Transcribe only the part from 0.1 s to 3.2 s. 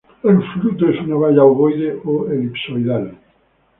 El fruto es una baya ovoide o elipsoidal.